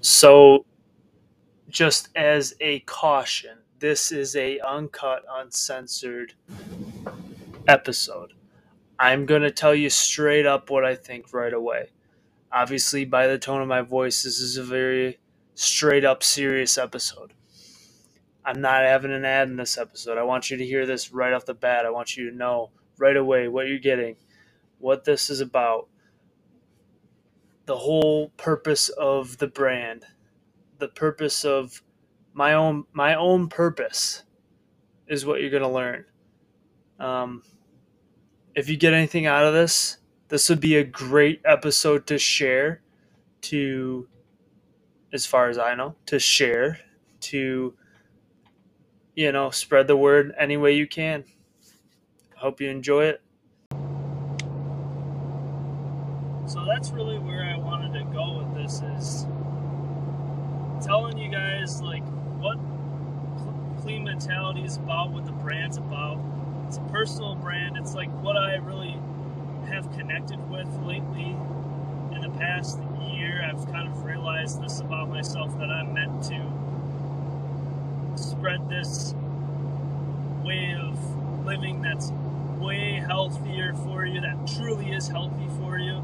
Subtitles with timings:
[0.00, 0.64] So,
[1.68, 6.34] just as a caution, this is a uncut, uncensored
[7.66, 8.32] episode.
[8.98, 11.90] I'm going to tell you straight up what I think right away.
[12.52, 15.18] Obviously, by the tone of my voice, this is a very
[15.54, 17.32] straight up serious episode.
[18.44, 20.16] I'm not having an ad in this episode.
[20.16, 21.84] I want you to hear this right off the bat.
[21.84, 24.16] I want you to know right away what you're getting,
[24.78, 25.88] what this is about,
[27.68, 30.06] the whole purpose of the brand,
[30.78, 31.82] the purpose of
[32.32, 34.22] my own my own purpose
[35.06, 36.06] is what you're gonna learn.
[36.98, 37.42] Um,
[38.54, 42.80] if you get anything out of this, this would be a great episode to share
[43.42, 44.08] to
[45.12, 46.80] as far as I know, to share,
[47.20, 47.74] to
[49.14, 51.22] you know, spread the word any way you can.
[52.34, 53.20] Hope you enjoy it.
[56.48, 59.26] So that's really where I wanted to go with this is
[60.82, 62.02] telling you guys like
[62.40, 62.56] what
[63.82, 66.18] clean mentality is about, what the brand's about.
[66.66, 67.76] It's a personal brand.
[67.76, 68.96] It's like what I really
[69.68, 71.36] have connected with lately
[72.14, 72.78] in the past
[73.12, 73.44] year.
[73.44, 76.42] I've kind of realized this about myself that I'm meant to
[78.16, 79.14] spread this
[80.42, 82.10] way of living that's
[82.58, 86.02] way healthier for you, that truly is healthy for you.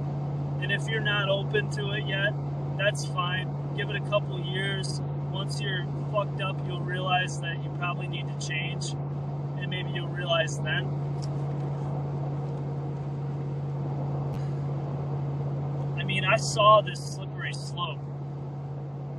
[0.64, 2.32] And if you're not open to it yet,
[2.78, 3.54] that's fine.
[3.76, 5.02] Give it a couple years.
[5.30, 8.92] Once you're fucked up, you'll realize that you probably need to change.
[9.58, 10.86] And maybe you'll realize then.
[15.98, 18.00] I mean, I saw this slippery slope.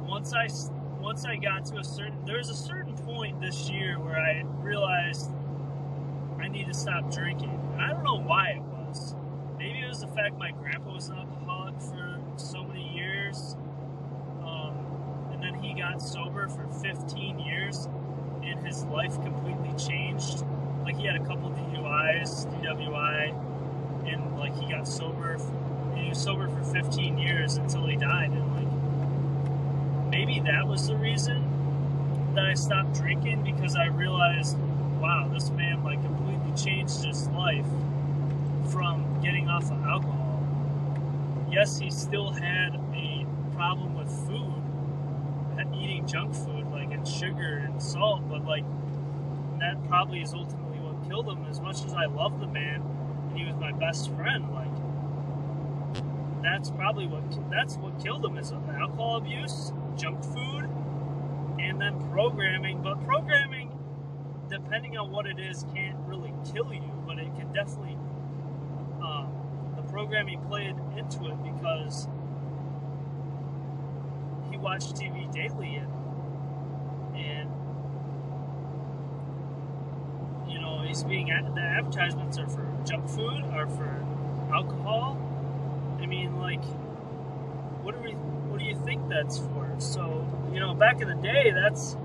[0.07, 0.47] Once I
[0.99, 5.29] once I got to a certain there's a certain point this year where I realized
[6.39, 7.59] I need to stop drinking.
[7.73, 9.13] And I don't know why it was.
[9.59, 13.55] Maybe it was the fact my grandpa was an alcoholic for so many years.
[14.41, 14.73] Um,
[15.33, 17.88] and then he got sober for 15 years
[18.44, 20.45] and his life completely changed.
[20.83, 23.29] Like he had a couple DUIs, DWI,
[24.07, 25.38] and like he got sober.
[25.95, 28.31] He was sober for 15 years until he died.
[28.31, 34.57] And like maybe that was the reason that I stopped drinking because I realized,
[35.01, 37.66] wow, this man like completely changed his life
[38.65, 40.43] from getting off of alcohol.
[41.51, 44.55] Yes, he still had a problem with food,
[45.85, 48.65] eating junk food like and sugar and salt, but like
[49.59, 51.45] that probably is ultimately what killed him.
[51.45, 52.81] As much as I love the man,
[53.29, 56.03] and he was my best friend, like
[56.41, 60.69] that's probably what that's what killed him is alcohol abuse, junk food,
[61.59, 62.81] and then programming.
[62.81, 63.71] But programming,
[64.49, 67.97] depending on what it is, can't really kill you, but it can definitely
[69.05, 72.07] um, the programming played into it because
[74.51, 75.91] he watched TV daily and
[77.15, 77.49] and
[80.49, 84.05] you know he's being the advertisements are for junk food or for
[84.53, 85.17] alcohol.
[86.01, 86.63] I mean, like,
[87.83, 89.73] what do we what do you think that's for?
[89.79, 91.97] So you know, back in the day, that's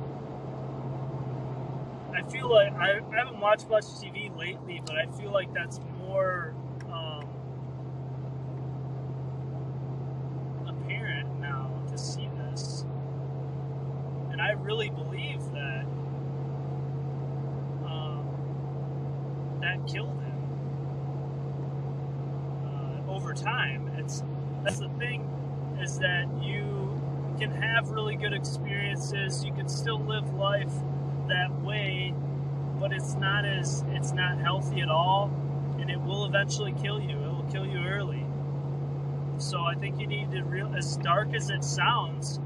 [2.13, 5.81] I feel like I, I haven't watched much TV lately, but I feel like that's
[5.99, 6.55] more
[6.93, 7.25] um,
[10.67, 12.85] apparent now to see this.
[14.31, 15.85] And I really believe that
[17.87, 18.27] um,
[19.61, 20.65] that killed him
[22.51, 23.91] uh, over time.
[23.99, 24.23] It's
[24.65, 25.23] that's the thing
[25.81, 27.01] is that you
[27.39, 29.45] can have really good experiences.
[29.45, 30.73] You can still live life
[31.29, 32.15] that way,
[32.79, 35.31] but it's not as it's not healthy at all,
[35.81, 37.17] and it will eventually kill you.
[37.19, 38.27] It will kill you early.
[39.39, 42.41] So I think you need to real as dark as it sounds,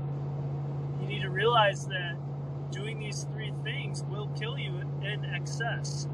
[1.00, 2.16] you need to realize that
[2.70, 6.08] doing these three things will kill you in excess.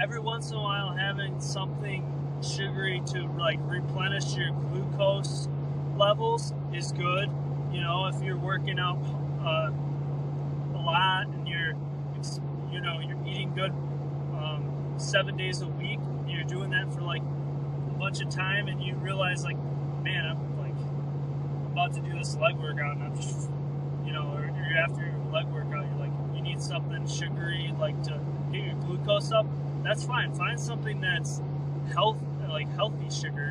[0.00, 2.04] Every once in a while, having something
[2.42, 5.48] sugary to like replenish your glucose
[5.96, 7.30] levels is good.
[7.72, 8.98] You know, if you're working out
[9.44, 9.70] uh,
[10.74, 11.74] a lot and you're,
[12.70, 17.22] you know, you're eating good um, seven days a week, you're doing that for like
[17.22, 19.56] a bunch of time, and you realize like,
[20.02, 20.51] man, I'm
[21.72, 23.48] about to do this leg workout, and I'm just,
[24.04, 28.00] you know, or you're after your leg workout, you're like, you need something sugary, like
[28.04, 28.20] to
[28.52, 29.46] get your glucose up.
[29.82, 30.32] That's fine.
[30.34, 31.40] Find something that's
[31.94, 33.50] health, like healthy sugar